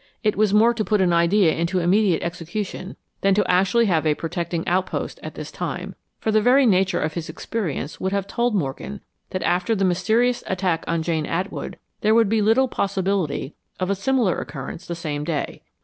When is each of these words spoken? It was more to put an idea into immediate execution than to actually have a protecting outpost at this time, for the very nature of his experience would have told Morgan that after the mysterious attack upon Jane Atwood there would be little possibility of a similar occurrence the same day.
It 0.23 0.35
was 0.35 0.51
more 0.51 0.73
to 0.73 0.83
put 0.83 0.99
an 0.99 1.13
idea 1.13 1.53
into 1.53 1.77
immediate 1.77 2.23
execution 2.23 2.95
than 3.21 3.35
to 3.35 3.47
actually 3.47 3.85
have 3.85 4.07
a 4.07 4.15
protecting 4.15 4.67
outpost 4.67 5.19
at 5.21 5.35
this 5.35 5.51
time, 5.51 5.93
for 6.19 6.31
the 6.31 6.41
very 6.41 6.65
nature 6.65 6.99
of 6.99 7.13
his 7.13 7.29
experience 7.29 7.99
would 8.01 8.11
have 8.11 8.25
told 8.25 8.55
Morgan 8.55 9.01
that 9.29 9.43
after 9.43 9.75
the 9.75 9.85
mysterious 9.85 10.43
attack 10.47 10.81
upon 10.85 11.03
Jane 11.03 11.27
Atwood 11.27 11.77
there 11.99 12.15
would 12.15 12.29
be 12.29 12.41
little 12.41 12.67
possibility 12.67 13.53
of 13.79 13.91
a 13.91 13.95
similar 13.95 14.39
occurrence 14.39 14.87
the 14.87 14.95
same 14.95 15.23
day. 15.23 15.61